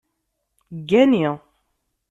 Ggani! 0.79 1.31